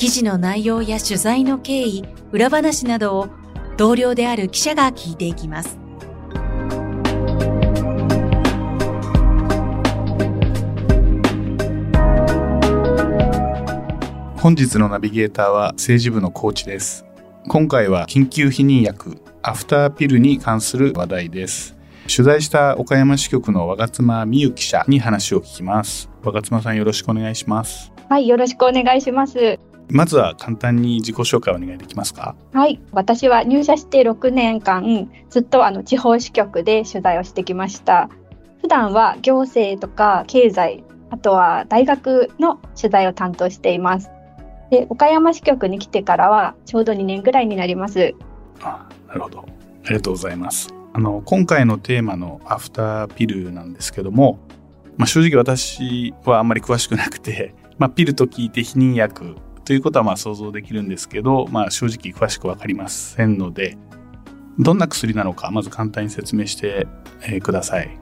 [0.00, 3.28] 記事の内容や取材の経緯、裏話などを
[3.76, 5.78] 同僚である記者が聞いていきます。
[14.38, 17.04] 本日のナビゲーターは政治部のコーチです。
[17.46, 21.76] 今回は緊急避妊薬アフターピルに関する話題です。
[22.04, 26.08] 取材した岡山支局の若妻美優記者に話を聞きます。
[26.22, 27.92] 若妻さんよろしくお願いします。
[28.08, 29.60] はい、よろしくお願いします。
[29.92, 32.34] まずは簡単に自己紹介をお願いできますか？
[32.52, 38.08] はい、私は入社して6年間、ずっとあの地方支局で取材をしてきました。
[38.60, 44.10] 普段は行政とか経済、あとは大学の取材を担当しています。
[44.70, 48.14] で、岡山支局に来てからはちょうど2年ぐらいになります。
[48.62, 49.40] あ、なるほど。
[49.40, 50.72] ありがとうございます。
[50.92, 54.38] あの今回のテーマのアフターピルなんですけども、
[54.96, 63.76] まあ、正直私はあんまり詳しくなくて、まあ、ピルと聞いて避妊薬ということはまあ想像できるんですけど、まあ、正直詳しく分かりませんので
[64.58, 66.86] どんな薬なのかまず簡単に説明して、
[67.22, 67.98] え、ください。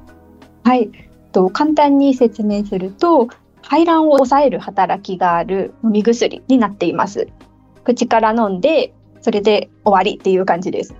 [0.64, 0.90] はい
[1.32, 3.28] と簡単に説明すると
[3.62, 7.28] 排卵を抑える働きがある飲み薬になっています。
[7.84, 10.94] 口から飲んでそれで終わりっていう感じです。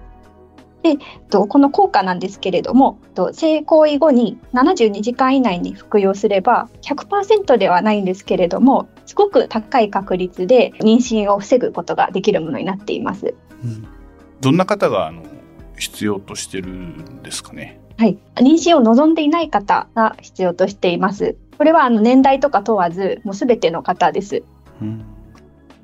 [0.83, 0.97] で、
[1.31, 2.99] この効果なんですけれども、
[3.33, 13.35] 性行為後に72時間以内に服用すれば100%ではないんですけれども、すごく高い確率で妊娠を防ぐことができるものになっています。
[13.65, 13.87] うん、
[14.41, 15.23] どんな方があの
[15.77, 17.81] 必要としてるんですかね？
[17.99, 21.37] はい、妊娠を望んでいない方が必要としています。
[21.59, 24.45] これはあの年代とか問わず、もうすべての方です。
[24.81, 25.05] うん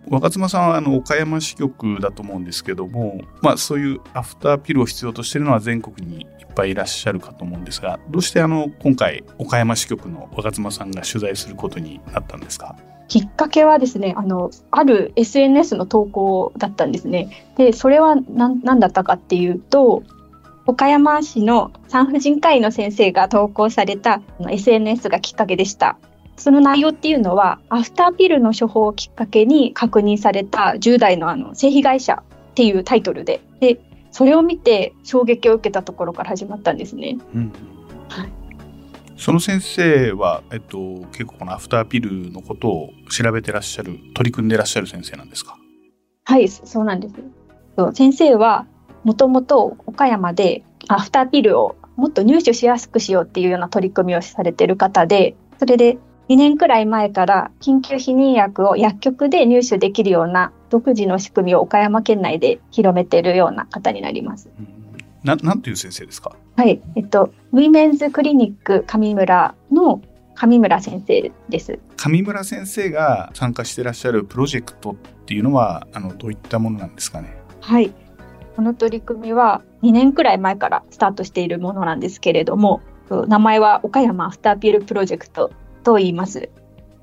[0.09, 12.77] 若妻さんはあの岡山支局だと思うんですけども、まあ、そういうアフターピルを必要としているのは全国にいっぱいいらっしゃるかと思うんですがどうしてあの今回岡山支局の若妻さんが取材することになったんですか？
[13.09, 17.53] きっかけはですねあのある SNS の投稿だったんですね。
[17.57, 20.03] でそれは何だったかっていうと
[20.67, 25.99] 岡山市の産婦人科医の先生が投稿された SNS がきっかけでした。
[26.37, 33.81] その内容っていうのは、アフターピルの処方をきっかけに確認された10代のあの性被害者っていうタイトルで、で、
[34.11, 37.19] それを見て衝撃を受けたところから始まったんですね。
[37.35, 37.53] うん、
[38.09, 38.33] はい。
[39.17, 40.79] その先生は、えっと、
[41.13, 45.57] 結構このアフターピルのことを調べてらっしゃる、取り組んでらっしゃる先生なんですか？
[46.25, 47.15] はい、そうなんです。
[47.95, 48.67] 先生は、
[49.05, 55.99] もともと岡山でアフターピルをもっと入手しやすくしようっていうような取り組みをされてる方で、それで
[56.29, 64.49] 2年くらい前から緊急避妊薬を薬局で入手できるような独自の仕組みを岡山県内で広めているような方になります。
[65.23, 66.35] ななんていう先生ですか？
[66.57, 70.01] はい、えっと、ウィメンズクリニック上村の
[70.35, 71.79] 上村先生です。
[71.97, 74.95] 上村先生が参加していらっしゃるプロジェクトっ
[75.27, 77.37] ていうのは、あの、どういったものなんですかね？
[77.61, 77.93] はい。
[78.57, 82.81] この取り組みは2年くらい前からスタートしているものなんですけれども、
[83.11, 85.51] 名前は岡山アフターピルプロジェクト
[85.85, 86.51] と言います。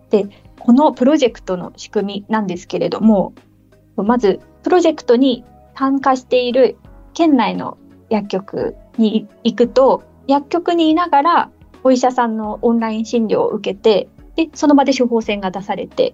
[0.09, 0.27] で、
[0.59, 3.33] このプロジェクトの仕組みなんですけれども、
[3.95, 6.77] まず、プロジェクトに参加している
[7.13, 7.77] 県内の
[8.09, 11.51] 薬局に行くと、薬局にいながら
[11.83, 16.13] お医者さんのオンライン診療を受けて、で、その場で処方箋が出されて、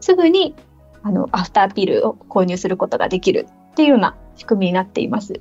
[0.00, 0.54] すぐに
[1.02, 5.40] あのアフターピルを購入することができるっていうような仕組みになっています。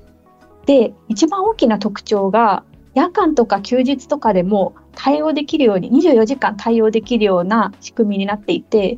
[0.66, 2.64] で、一番大きな特徴が、
[2.98, 8.98] 夜間とか休日とかでも対応できるように、24時間対応できるような仕組みになっていて、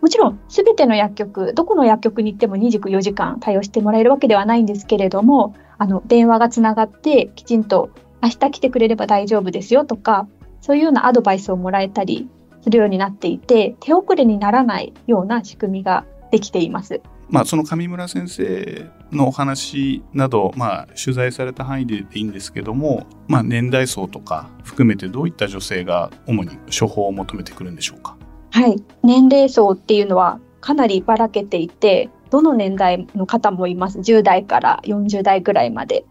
[0.00, 7.90] もちろん全ての薬局、どこの薬局に行っても24時間対応してもらえるわけではないんですけれども、あの、電話がつながってきちんと
[8.22, 10.26] 明日来てくれれば大丈夫ですよとか、
[10.62, 12.30] そういうようなアドバイスをもらえたり
[12.62, 17.02] するようになっていて、手遅れにならないような仕組みができています。
[17.28, 28.16] まあ、その上村先生のお話など、まあ、取材された範囲でいいんですけども、まあ、年代層とか含めてどういった女性が主に処方を求めてくるんでしょうか？
[28.50, 33.98] はい、年齢層っていうのはかなりばらけていて、どの年代の方もいます。
[33.98, 36.04] 10代から40代ぐらいまで。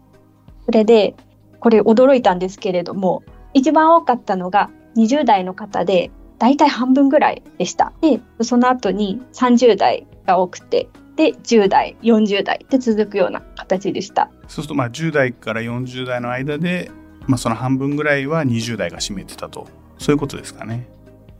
[0.64, 1.14] それで、
[1.60, 3.22] これ驚いたんですけれども、
[3.52, 7.92] 一番多かったのが20代の方で、大体半分ぐらいでした。
[8.00, 14.30] で、その後に30代が多くて、で10代40代で続くような形でした。
[14.42, 16.90] そうするとまあ10代から40代の間で、
[17.26, 19.68] まあ、その半分ぐらいは20代が占めてたと。
[19.98, 20.88] そういうことですかね。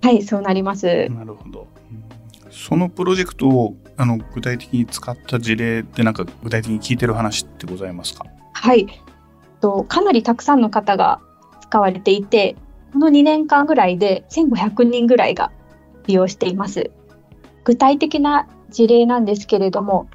[0.00, 1.08] はいそうなります。
[1.08, 1.66] なるほど、
[2.50, 8.26] そのプロジェクトをあの具体的に使った事例ってなんか具体的に聞いてる話ってございますか？
[8.52, 8.86] はい。
[9.60, 11.20] とかなりたくさんの方が
[11.62, 12.54] 使われていて
[12.92, 15.50] この2年間ぐらいで1500人ぐらいが
[16.06, 16.90] 利用しています。
[17.64, 20.08] 具体的な事例なんですけれども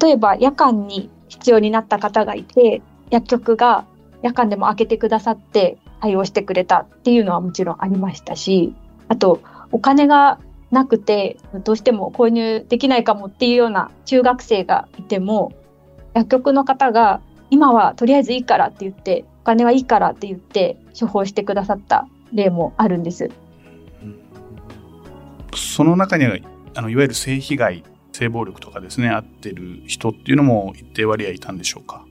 [0.00, 3.84] 例えば夜間に必要になった方がいて薬局が
[4.22, 8.74] 夜間でも開けてくださって対応してくれたっていうのはもちろんありましたし
[9.08, 9.40] あと
[9.70, 10.40] お金が
[10.70, 15.52] なくてどうしても購入できないかもっていうような中学生がいても
[16.14, 17.20] 薬局の方が
[17.50, 23.30] 今はとりあえずいいからって言ってお金はいいからって言って処方してくださった例もあるんです。
[25.54, 26.36] その中には
[26.74, 27.84] あのいわゆる性被害
[28.18, 32.04] 性暴力とかですね合ってる人っていうのも一定割合いたんでしょうか？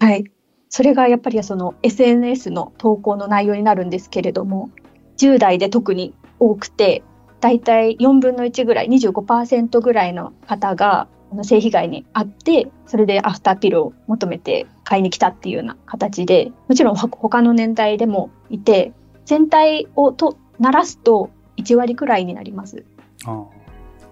[0.00, 0.24] はい。
[0.68, 4.70] それがやっぱりその SNS の投稿の内容になるんですけれども
[5.16, 7.02] 10代で特に多くて
[7.40, 11.08] 大体4分の1ぐらい25%ぐらいの方が
[11.42, 18.92] 性被害に遭ってそれでアフターピルを求めて買いに来たっていうような形でもちろん他の年代でもいて
[19.24, 22.84] 全体をと鳴らすと1割くらいになります。
[23.24, 23.55] ああ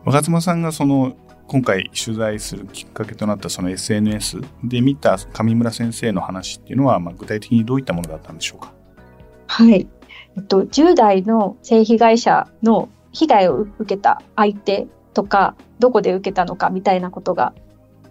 [0.04, 1.16] 若妻さんがその
[1.46, 8.72] 今回取材するきっかけとなったその SNS で見た上村先生の話っていうのは、まあ、具体的にどういったものだったんでしょうか？
[9.46, 9.86] はい、
[10.36, 17.54] えっと、10代の性被害者の被害を受けた相手とかどこで受けたのかみたいなことが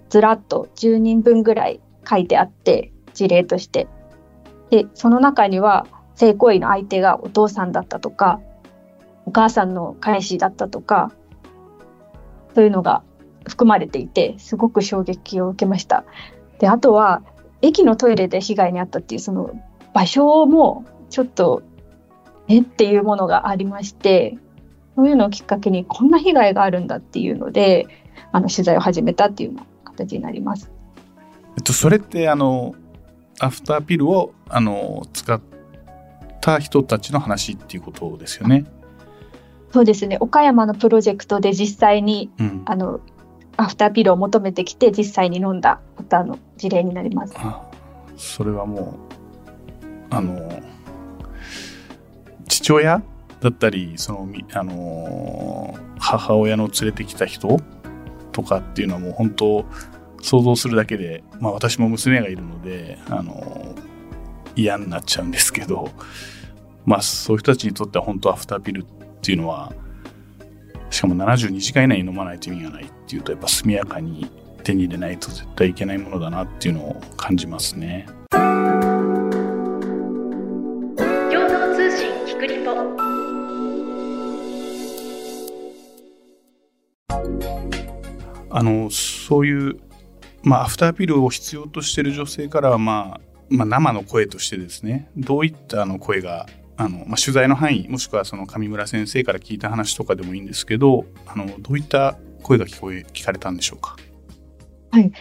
[0.10, 3.88] ずらっと10人分ぐらい書いてあって事例として。
[4.70, 5.86] でその中には
[6.16, 8.40] 性行為の相手がお父さんだったとか
[9.26, 11.12] お母さんの彼氏だったとか
[12.56, 13.04] そういうのが
[13.48, 16.06] 含まれていてすごく衝撃を受けました。
[16.60, 17.22] であとは
[17.62, 19.52] 駅のトイレで被害に遭ったっていうその
[19.94, 21.64] 場所もちょっと
[22.48, 22.62] え？
[22.62, 24.38] っていうものがありまして
[24.96, 27.88] そういうのをきっかけにこんな被害があるんだっていうので
[28.32, 30.72] あの取材を始めたっていう形になります。
[31.56, 32.76] えっと、それってあの
[33.40, 35.42] アフターピルをあの使っ
[36.42, 38.66] た人たちの話っていうことですよね。
[39.74, 43.00] そうですね岡山のプロジェクトで実際に、うん、あの
[43.58, 47.34] アフターピルを求めてきて実際に飲んだ方の事例になります。
[48.16, 49.00] それはも
[50.12, 50.62] うあの
[52.48, 53.02] 父親
[53.42, 57.60] だったりそのあの母親の連れてきた人
[58.32, 59.66] とかっていうのはもう本当
[60.22, 63.74] 想像するだけで、まあ、私も娘がいるのであの
[64.56, 65.90] 嫌になっちゃうんですけど、
[66.86, 69.74] まあ、そういう人たちにとっては本当アフターピルっていうのは
[70.90, 74.30] しかも72時間以内に飲まないと意味がないっていうとやっぱ速やかに
[74.64, 78.06] 手に入れないと絶対いけないものだなっていうのを感じますね。
[78.30, 78.42] 共
[81.50, 82.72] 同通信キクリポ
[88.56, 89.80] あのそういう
[90.44, 96.48] まあアフターピルを必要としている女性からはまあまあ、生の声としてですねどういったあの声が
[96.78, 103.96] あの、まあ、取材の範囲もしくはその上村先生から聞いた話とかでもいいんですけどあのどういった声が聞こえ聞かれたんでしょうか？
[104.92, 105.12] はい、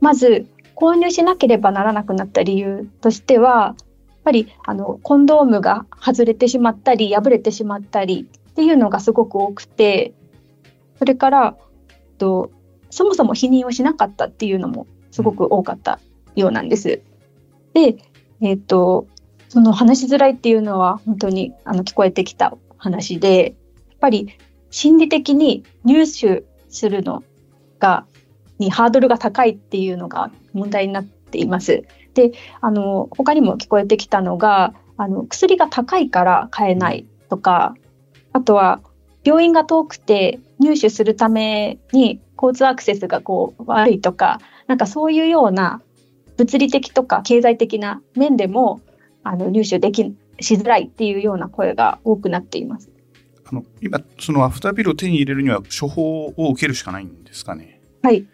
[0.00, 3.76] まず購入しなければならなくなった理由としてはやっ
[4.24, 10.12] ぱりあのコンドームが外れてしまったり破れてしまったりっていうのがすごく多くて
[10.98, 11.56] それから
[12.18, 12.50] と
[12.90, 16.00] そもそも否認をしなかったっていうのもすごく多かった
[16.36, 17.02] ようなんです。
[17.72, 17.96] で、
[18.40, 19.06] えっ、ー、と
[19.50, 23.56] その話しづらいっていうのは本当にあの聞こえてきた話で、
[23.88, 24.28] やっぱり
[24.70, 27.24] 心理的に入手するの
[27.80, 28.06] が、
[28.58, 31.82] にハードルが高いっていうのが問題になっています。
[32.14, 32.30] で、
[32.60, 37.74] あの、他にも聞こえてきたのが、あの、薬が高いから買えないとか、
[38.32, 38.80] あとは
[39.24, 45.82] 病院が遠くて入手するために交通アクセスがこう悪いとか、なんかそういうような
[46.36, 48.80] 物理的とか経済的な面でも
[49.22, 52.90] あの入手できしづらいっていうような声が多くなっています。
[53.50, 57.80] あの今そのアフターピルを手に入れるには処方を受けるしかないんですかね。
[58.02, 58.26] はい。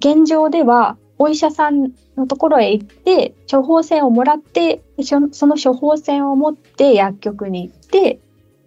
[0.00, 8.20] 現状ではお医者さんのところへ行って処方箋をもらってその処方箋を持って薬局に行って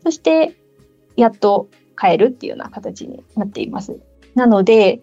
[0.04, 0.56] そして
[1.16, 4.00] やっと買えるっていうような形になっています。
[4.36, 5.02] なので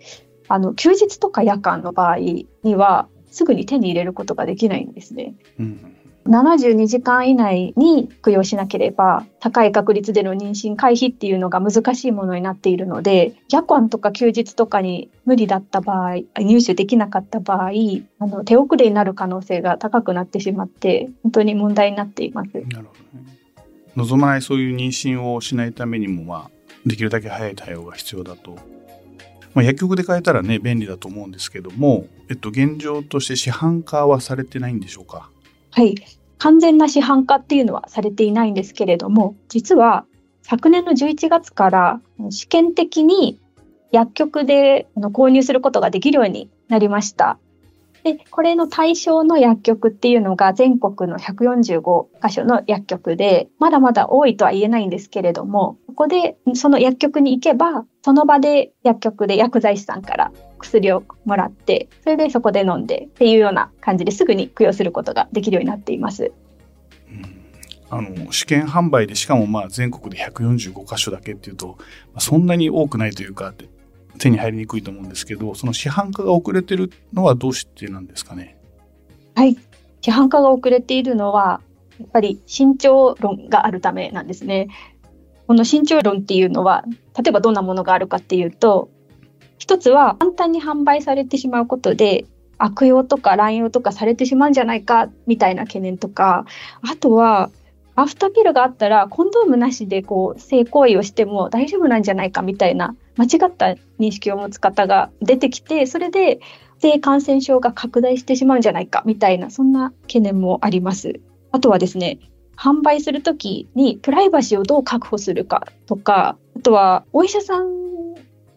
[0.49, 5.35] あの休日とか夜間の場合にはすぐに手に入れることができないんですね。
[5.59, 5.90] うん
[6.27, 17.71] 72時間以内に服用しなければ高い確率での妊娠回避っていうのが難しいものになっているので夜間とか休日とかに無理だった場合入手できなかった場合
[18.19, 22.51] あの手遅れになる可能性が高くなってしまって本当に問題になっています。
[22.53, 23.39] なるほどね、
[23.97, 26.51] 望まないそういう妊娠をしないためにも、まあ、
[26.85, 28.57] できるだけ早い対応が必要だと
[29.55, 35.31] まあ、薬局で買えたらね便利だと思うんですけども、えっと、現状として市販化はされてないんでしょうか？
[35.71, 35.95] はい
[36.39, 40.07] 完全な市販化っていうのはされていないんですけれども実は
[40.43, 42.01] 昨年の11月から
[42.31, 43.39] 試験的に
[43.93, 47.39] 薬局で購入することができるようになりました。
[48.03, 66.33] で、これの対象の薬局っていうのが全国の145箇所の薬局で、まだまだ多いとは言えないんですけれども、ここでその薬局に行けば、その場で薬局で薬剤師さんから薬をもらって、それでそこで飲んでっていうような感じですぐに供養することができるようになっています。
[67.93, 71.85] あの試験販売でしかもまあ全国で145箇所だけっていうと、ま
[72.17, 73.53] あ、そんなに多くないというか
[74.19, 78.57] 手に入りにくいと思うんですけど、その市販化が遅れてるのはどうしてなんですかね？
[79.35, 79.57] はい。
[80.03, 81.61] 市販化が遅れているのは、
[81.99, 84.69] やっぱり慎重論があるためなんですね。
[85.47, 86.85] この慎重論っていうのは、
[87.17, 88.89] 例えばどんなものがあるかっていうと、
[89.61, 92.25] 一つは簡単に販売されてしまうことで、
[92.59, 96.47] 悪用とか乱用とかされてしまうんじゃないかみたいな懸念とか、
[96.83, 97.51] あとは
[97.95, 103.67] アフターピルがあったらコンドームなしでこう性行為をしても大丈夫なんじゃないかみたいな間違った
[103.99, 106.41] 認識を持つ方が出てきてそれで
[106.81, 111.21] 性感染症が拡大してしまうんじゃないかみたいなそんな懸念もあります。
[111.53, 112.19] あとはですね
[112.57, 117.81] 販売するときにプライバシーをどう確保するかとかあとはお医者さん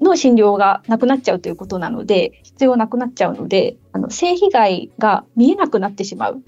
[0.04, 6.44] の診療がなくなっちゃうということなので必要なくなっちゃうのであの性被害が見えなくなってしまう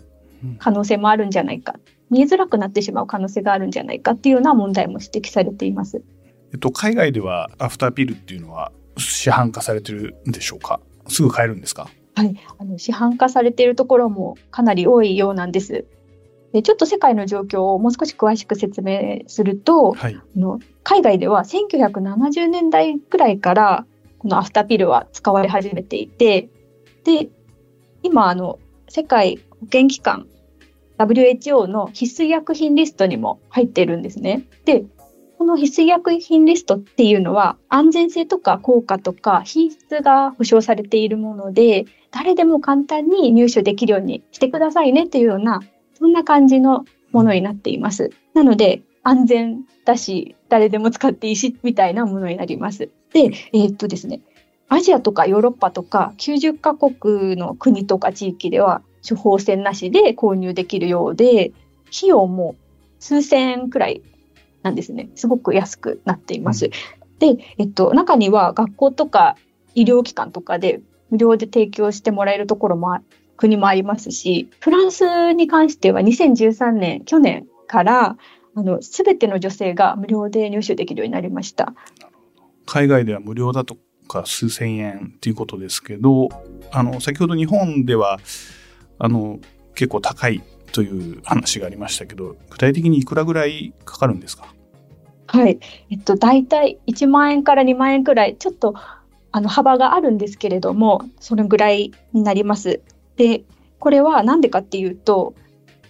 [0.60, 1.76] 可能性もあるんじゃないか。
[2.12, 6.04] 見えづらくなってしまう可能性があるんじゃないかっていうような問題も指摘されています。
[6.54, 10.80] えっと、海外ではアフターピルっていうのは市販化されてるんでしょうか？
[11.08, 11.90] すぐ買えるんですか？
[12.14, 15.86] はい、あの市販化されているところもかなり多いようなんです。
[16.56, 23.86] でちょっと世界の状況をもう少し詳しく説明すると、はい、あの海外では1970年代くらいから
[24.20, 26.48] このアフターピルは使われ始めていて
[27.04, 27.28] で
[28.04, 28.58] 今あの
[28.88, 30.28] 世界保健機関
[30.98, 34.46] WHO の必須医薬品リストにも入っているんですね。
[34.64, 34.86] で、
[35.38, 45.60] この必須医薬品リストっていうのは安全性とか効果とか品質が保証されているもので、誰でも簡単に入手できるようにしてくださいねっていうような、
[45.98, 48.12] そんな感じのものになっています。
[48.34, 52.90] なので、安全だし、誰でも使っていいし、みたいなものになります。
[53.14, 54.22] で、えー、っとですね、
[54.68, 61.54] アジアとかヨーロッパとか90カ国の国とか地域では処方箋なしで購入できるようで、
[61.96, 62.56] 費用も
[63.00, 64.02] 数千円くらい
[64.64, 65.10] なんですね。
[65.16, 66.72] すごく安くなっています。
[67.20, 69.38] で、えっと、中には学校とか
[69.76, 73.02] 医療機関とかで無料で提供してもらえるところもあ
[73.38, 78.18] 国もありますし、フランスに関しては2013年、去年から、
[78.56, 81.74] あの、すべての女性が無料で入手できるようになりました。
[82.66, 83.78] 海外では無料だと
[84.08, 86.30] か数千円っていうことですけど、
[86.72, 88.20] あの、先ほど日本では、
[88.98, 89.40] あの
[89.74, 94.48] 結構高いという話がありましたけど具体的にいくらぐらいかかるんですか？
[95.28, 98.74] はい、えっと、大体1万円から2万円くらいちょっと
[99.34, 102.82] あの幅があるんですけれどもそのぐらいになります。
[103.18, 103.44] で
[103.80, 105.36] これは何でかっていうと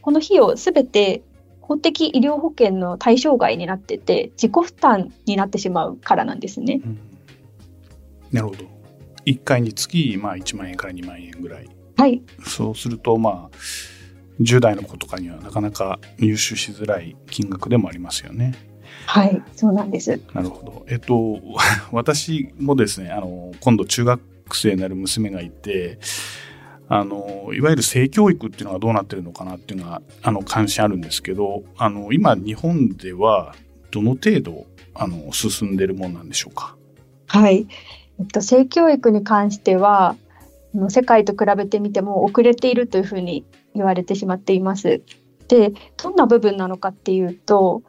[0.02, 1.24] この費用すべて
[1.62, 6.82] 公的医療保険の対象外になってて自己負担になってしまうからなんですね。
[6.86, 7.00] うん、
[8.32, 8.66] なるほど
[9.26, 11.68] 1回につき、まあ、1万円から2万円ぐらい
[11.98, 13.58] はい、そうするとまあ
[14.42, 18.54] 10代の子とかにはなかなか入手しづらい金額でもありますよね。
[19.06, 20.20] はい、そうなんです。
[20.34, 20.86] なるほど。
[20.90, 21.40] えっと、
[21.92, 24.22] 私もですね、あの、今度中学
[24.54, 26.00] 生になる娘がいて、
[26.88, 33.56] あの、いわゆる性教育っていうのがどうなってるのかなっていうのが、あの、関心あるんですけど、あの、今、日本では、
[33.92, 36.76] どの程度、あの、進んでるもんなんでしょうか？
[37.28, 37.68] はい。
[38.20, 40.16] えっと、性教育に関しては、
[40.90, 45.02] 世界と比べてみても遅れているというふうに言われてしまっています。
[45.48, 47.84] で、どんな部分なのかっていうと、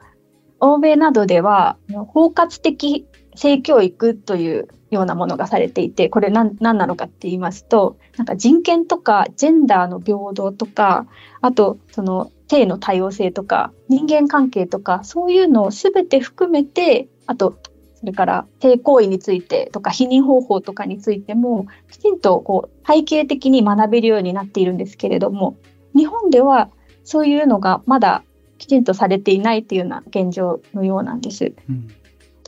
[0.60, 1.76] 欧米などでは
[2.08, 11.06] 包括的性教育というようなものがされていて、これ何何なのかって言いますと、なんか人権とかジェンダーの平等とか、
[11.40, 17.58] あとその性の多様性とか人間関係とか、そういうのを全て含めて、あと
[17.96, 25.56] それから性行為についてとか避妊方法とかについてもきちんとこう体系的に学べるようになっているんですけれども
[25.94, 26.70] 日本では
[27.04, 28.22] そういうのがまだ
[28.58, 31.52] きちんとされていないっていうような現状のようなんです。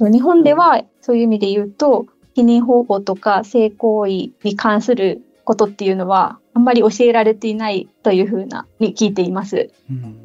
[0.01, 2.07] うん、日本ではそういう意味で言うと、
[2.39, 4.11] 避妊方法とか性行為
[4.45, 9.71] に関することっていうのはあんまり教えられていないというふうなに聞いています。
[9.91, 10.25] うん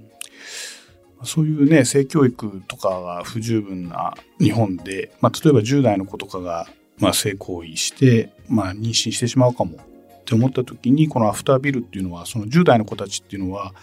[1.25, 6.67] そういうね、性教育とかが不十分な日本で、まあ、例えば10代の子とかが、
[6.97, 13.73] まあ、性行為して、まあ、妊娠してしまうかもって思った時に、このアフタービルっていうのは、その10代の子たちっていうのは、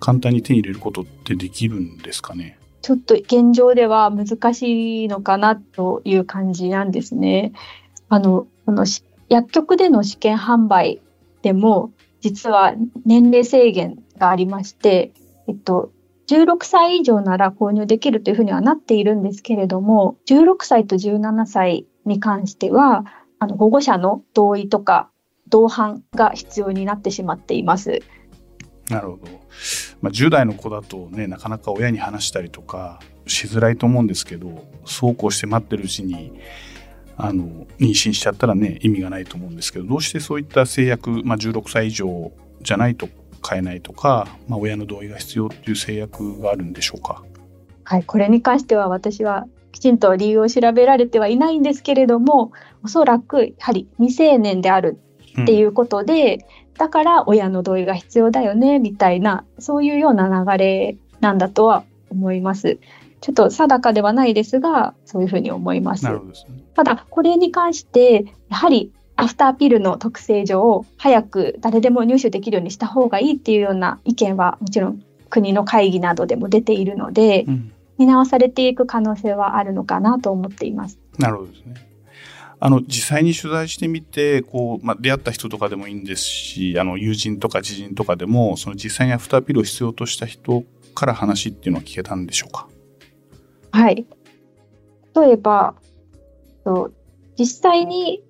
[0.00, 2.58] 簡単に手に入れることってできるんですかね？
[2.86, 7.52] ちょっと現状では難しいのかなという感じなんですね。
[8.08, 8.86] あの、この
[9.28, 11.02] 薬局での試験販売
[11.42, 11.90] でも、
[12.20, 12.74] 実は
[13.04, 15.10] 年齢制限がありまして、
[15.48, 15.90] えっと、
[16.28, 23.04] 16歳以上なら購入できるというふうにはなっているんですけれども、16歳と17歳に関しては、
[23.40, 25.10] あの保護者の同意とか
[25.48, 28.02] 同伴が必要になってしまっています。
[28.90, 29.22] なるほど。
[30.00, 36.40] まあ、10代の子だとね、なかなか親に話したりとかしづらいと思うんですけど、そうこうして待ってるうちに、
[37.16, 37.44] あの、
[37.78, 42.30] 妊娠しちゃったらね、意味がないと思うんですけど、どうしてそういった制約、まあ、16歳以上
[42.62, 43.08] じゃないと
[43.42, 47.22] 買えないとか、まあ、親の同意が必要っていう制約があるんでしょうか？
[47.84, 52.52] はい、これに関しては私はきちんと理由を調べられてはいないんですけれども、
[52.82, 54.98] おそらくやはり未成年である
[55.42, 56.40] っていうことで、うん、
[56.78, 62.78] だから親の同意が必要だよねみたいなそういうような流れなんだとは思います。
[63.20, 66.02] ちょっと定かではないですがそういうふうに思います。
[66.02, 66.18] すね、
[66.74, 80.98] ただこれに関してやはりアフターピルの特性上早く誰でも入手できるようにした方がいいっていうような意見はもちろん国の会議などでも出ているので、うん、見直されていく可能性はあるのかなと思っています。
[81.18, 81.74] なるほどですね。
[82.58, 92.66] あの実際に取材してみてこう、まあ、出会った人とかでもいいんですしあの友人とか知人とかでもその実際にアフターピルを必要とした人から話っていうのは聞けたんでしょうか？
[93.72, 94.06] はい。
[95.14, 95.74] 例えば
[97.38, 98.22] 実際に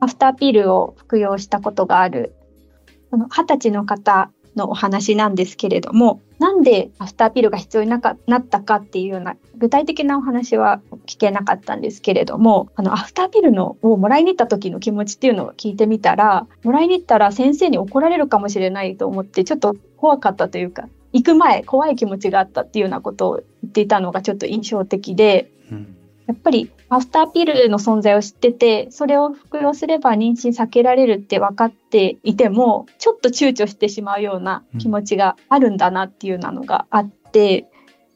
[0.00, 2.34] アフターピルを服用したことがある
[3.12, 37.64] 二十歳の方のお話なんですけれどもなんでアフターピルが必要になったかっていうような具体的なお話は聞けなかったんですけれどもあのアフターピルのをもらいに行った時の気持ちっていうのを聞いてみたらもらいに行ったら先生に怒られるかもしれないと思ってちょっと怖かったというか行く前怖い気持ちがあったっていうようなことを言っていたのがちょっと印象的で、うん、やっぱりアフターピルの存在を知ってて、それを服用すれば妊娠避けられるって分かっていても、ちょっと躊躇してしまうような気持ちがあるんだなっていうのがあって、やっ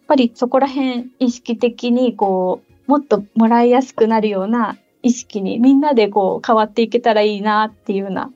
[0.06, 8.30] ぱりそこら辺意識的にこう、もっともらいやすくなるような意識にみんなでこう変わっていけたらいいなっていうような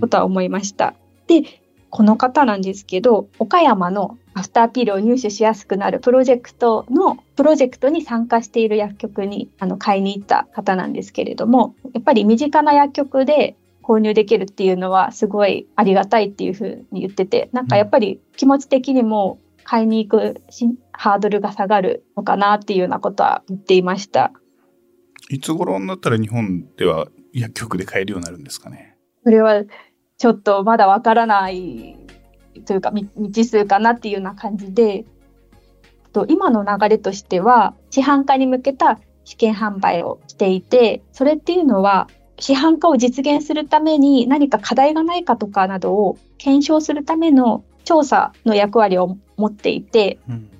[0.00, 0.94] ことは思いました。
[1.28, 1.63] うん、で、
[1.94, 20.42] この方なんですけど、岡山のアフターピルを入手しやすくなるプロジェクトのプロジェクトに参加している薬局にあの買いに行った方なんですけれども、やっぱり身近な薬局で購入できるっていうのはすごいありがたいっていうふうに言ってて、なんかやっぱり気持ち的にも買いに行く
[20.90, 24.32] ハードルが下がるのかなっていうようなことは言っていました。
[25.30, 28.96] いつ頃になったら日本では薬局で買えるようになるんですかね？
[29.22, 29.62] それは
[30.18, 31.96] ちょっとまだわからない
[32.64, 35.04] というか未知数かなっていうような感じで
[36.12, 50.50] と今の流れとしては市販化に向けた試験販売をしていてそれっていうのは市販化を実現するために何か課題がないかとかなどを検証するための調査の役割を持っていて、うん、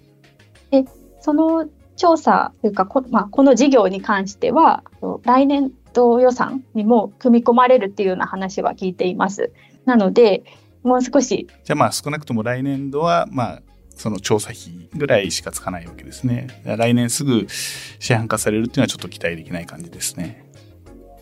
[0.70, 0.84] で
[1.20, 4.82] その調査というかこ,、まあ、この事業に関しては
[5.24, 9.52] 来年度予算にも組み込まれるっていうような話は聞いています。
[9.86, 10.44] なので
[10.82, 11.48] もう少し。
[11.64, 13.62] じゃあまあ少なくとも来年度はまあ
[13.96, 16.48] その調査費ぐらいしかつかないわけですね。
[16.64, 20.44] 来年すぐ市販化されるっていうのはちょっと期待できない感じですね。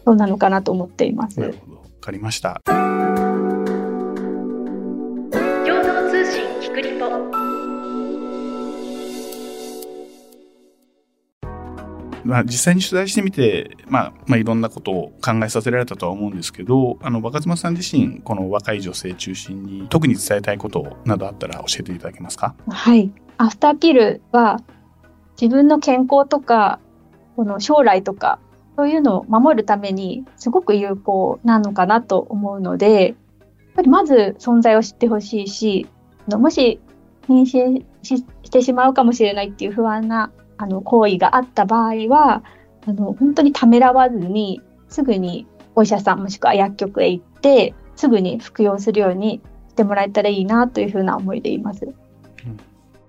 [0.05, 1.39] そうなのかなと思っています。
[1.39, 1.77] なるほど。
[1.77, 2.61] わかりました。
[12.25, 22.55] まあ、実際に取材してみて、まあ、まあ、いろんなことを考えさせられたとは思うんですけど、あの、若妻さん自身、この若い女性中心に、特に伝えたいことなどあったら教えていただけますか？
[22.69, 23.11] はい。
[23.39, 24.61] アフターピルは、
[25.41, 26.79] 自分の健康とか、
[27.37, 28.39] この将来とか、
[28.77, 33.17] そういうのを守るために、すごく有効なのかなと思うので、やっ
[33.77, 35.87] ぱりまず存在を知ってほしいし、
[36.29, 36.79] もし
[37.29, 42.43] 妊娠してしまうかもしれないっていう不安なあの行為があった場合は
[42.87, 51.95] あの本当にためらわずにすぐにお医者さんもしくは薬局へ行ってすぐに服用するようにしてもらえたらいいなというふうな思いでいます。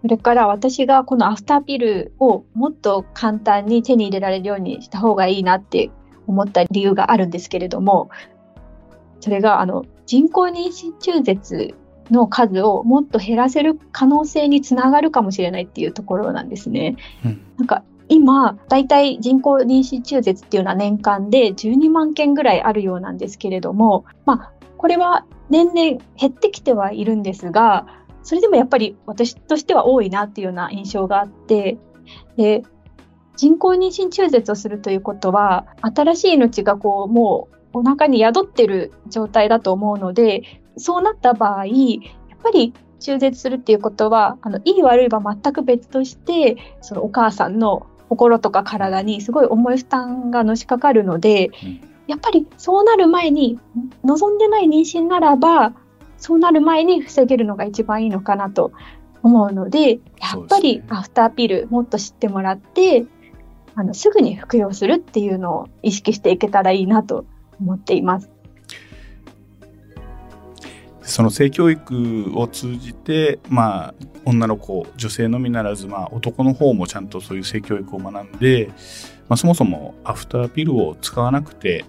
[0.01, 5.91] それから私がこのアフターピルをもっと簡単に手に入れられるようにした方がいいなって
[6.27, 8.10] 思った理由があるんですけれども、
[9.21, 11.73] それがあの人工妊娠中絶
[12.12, 16.96] の数をもっと減らせる可能性につながるかもしれないっていうところなんですね。
[17.26, 27.88] うん、なんか今、大体人工妊娠中絶っていうのは年間で12万件ぐらいあるようなんですけれども、まあ、これは年々減ってきてはいるんですが、
[28.22, 31.78] それでもやっぱり私としては多いなっていうような印象があって、
[32.38, 32.63] で
[33.36, 41.73] 人工妊娠中絶をするということは、新しい命がこう、もうお腹に宿ってる状態だと思うので、そうなった場合、や
[42.36, 51.51] っぱり中絶するっていうことは、あの、いい悪いは全く別として、そのお母さんの心とか体にすごい重い負担がのしかかるので、
[52.07, 53.59] やっぱりそうなる前に
[54.03, 55.73] 望んでない妊娠ならば
[56.17, 58.73] そうなる前に防げるのが一番いいのかなと
[59.21, 59.97] 思うのでや
[60.38, 63.05] っぱりアフターピルもっと知ってもらって、
[63.75, 67.25] あのすぐに服用するっていうのを意識していけたらいいなと
[67.59, 68.29] 思っています。
[71.04, 73.94] その性教育を通じて、まあ、
[74.26, 78.70] 女の子女性のみならず、まあ、男の方もちゃんとそういう性教育を学んで、
[79.28, 81.86] まあ、そもそもアフターピルを使わなくて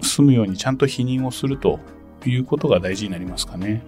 [0.00, 1.78] 済むようにちゃんと避妊をすると
[2.24, 3.82] いうことが大事になりますかね。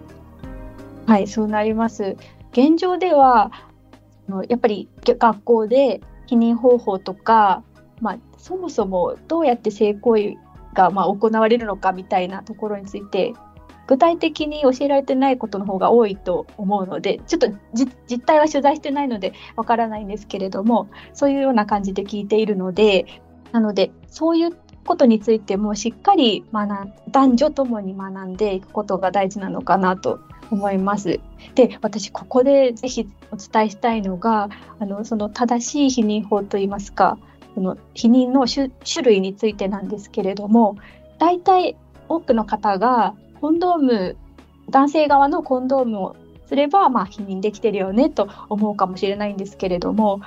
[1.07, 2.17] はいそうなります。
[2.53, 3.53] 現状では
[4.49, 7.63] やっぱり学校で避妊方法とか、
[8.01, 10.35] まあ、そもそもどうやって性行為
[10.75, 13.35] がまあ行われるのかみたいなところについて
[13.87, 23.07] 具体的に教えられてないことの方が多いと思うのでちょっと実態は取材してないのでわからないんですけれどもそういうような感じで聞いているので
[23.53, 24.51] なのでそういう
[24.85, 30.21] ことについてもしっかり学ん男女ともに学んでいくことが大事なのかなと
[30.51, 31.19] 思います。
[31.55, 37.19] で私ここでぜひお伝えしたいのがあのその正しい避妊法といいますか
[37.55, 38.71] その避妊の種
[39.03, 40.77] 類についてなんですけれども
[41.19, 41.77] 大体
[42.09, 43.15] 多くの方が
[43.47, 44.17] コンドーム
[44.71, 46.17] 男性側のコンドームを
[46.49, 50.21] すれば、まあ、否認できてるよねと思うかもしれないんですけれども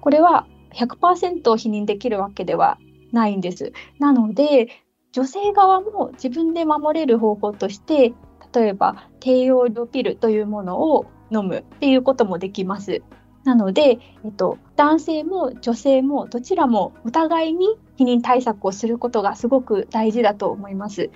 [0.00, 0.44] これは
[0.74, 2.78] 100%否認できるわけでは
[3.12, 3.72] ないんです。
[4.00, 4.66] なので
[5.12, 8.12] 女性側も自分で守れる方法として
[8.52, 13.02] 例えば低用量ピルというものを飲むっていうこともできます。
[13.44, 17.68] なので、えっと、男性も女性もどちらもお互いに
[18.00, 21.10] 避妊対策をすることがすごく大事だと思います。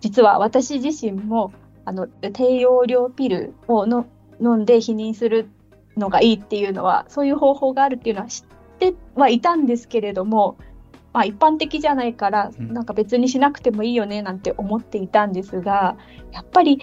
[0.00, 1.52] 実は私自身も
[1.84, 4.06] あの低用量ピルをの
[4.40, 5.48] 飲んで避妊する
[5.96, 8.44] のがいいっていうのはそういう方法があるっていうのは知っ
[8.78, 10.56] てはいたんですけれども、
[11.12, 15.96] まあ、一般的じゃないからなんか別にしなくてもいいよねなんて思っていたんですが
[16.32, 16.80] やっぱり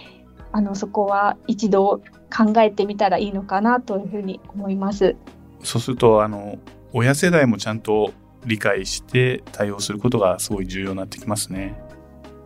[0.52, 2.02] あのそこは一度
[2.36, 5.16] 考えてみたらいいのかなというふうに思います。
[5.64, 6.58] そうするとあの
[6.94, 8.12] 親世代もちゃんと
[8.46, 11.76] 理解して対応することがすごい重要になってきますね。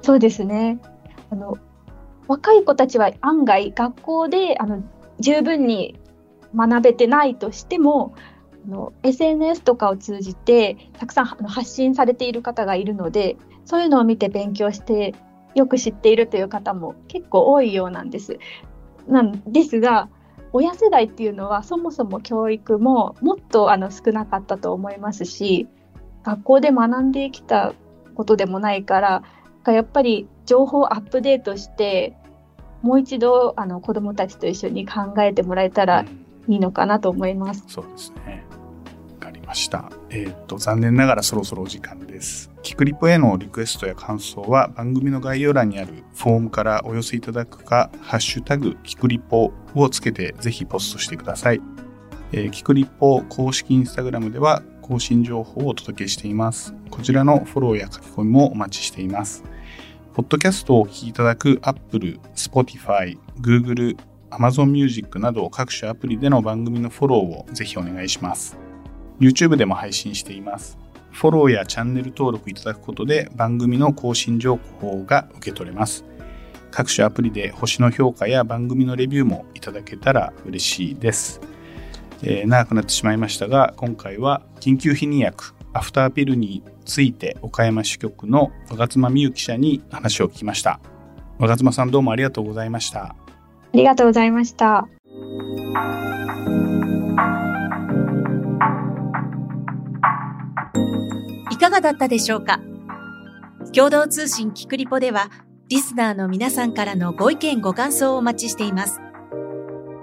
[0.09, 0.79] そうですね。
[1.29, 1.55] あの
[2.27, 4.81] 若い子たちは案外学校であの
[5.19, 5.99] 十分に
[6.55, 8.15] 学べてないとしても
[8.65, 15.13] あの SNS とかを通じてたくさん発信されている方がいるのでそういうのを見て勉強して
[15.53, 18.39] よく知っているという方も結構多いようなんです。
[19.07, 20.09] なんですが
[20.53, 25.67] 親世代っていうのはそもそも教育ももっとあの少なかったと思いますし
[26.23, 27.75] 学校で学んできた
[28.15, 29.23] ことでもないから
[29.69, 32.17] がやっぱり情報アップデートして
[32.81, 36.05] もう一度あの子どもたちと一緒に考えてもらえたら
[36.47, 37.63] いいのかなと思います。
[37.63, 38.43] うん、そうですね
[39.13, 39.91] わかりました。
[40.09, 42.49] えー、っと残念ながらそろそろお時間です。
[42.63, 51.61] キクリポへのリクエストや感想は番組の概要欄にあるフォームからお寄せいただくか、ハッシュタグキクリポをつけてぜひポストしてください。
[52.31, 56.73] えー、キクリポ公式インスタグラムでは更新情報をお届けしています。
[56.89, 59.43] こちらのフォローや書き込みもお待ちしています。
[60.15, 63.95] ポッドキャストをお聞きいただく Apple、Spotify、Google、
[64.31, 68.57] Amazon Music など各種アプリでの番組のフォローをぜひお願いします。
[69.19, 70.79] YouTube でも配信しています。
[71.11, 76.03] フォローやチャンネル登録いただくことで番組の更新情報が受け取れます。
[76.71, 81.41] 各種アプリで星の評価や番組のレビューもいただけたら嬉しいです。
[82.21, 90.79] えー、長くなってしまいましたが、今回は緊急避妊薬アフターピルについて岡山支局の若妻美優記者に話を聞きました。
[91.37, 93.03] 若妻さんどうもありがとうございました。
[93.03, 93.15] あ
[93.73, 94.87] りがとうございました。
[101.51, 102.59] いかがだったでしょうか？
[103.73, 105.29] 共同通信キクリポでは
[105.67, 108.99] リスナーの皆さんからのご意見ご感想をお待ちしています。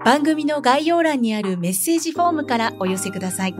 [0.06, 3.52] 番組の概要欄にあるメッセージフォームからお寄せください。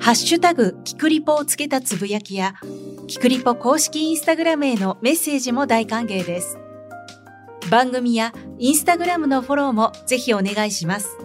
[0.00, 2.54] ハッシュタグ、キクリポをつけたつぶやきや、
[3.06, 6.58] キクリポ公式インスタグラムへのメッセージも大歓迎です。
[7.70, 11.16] 番組やインスタグラムのフォローもぜひお願いします。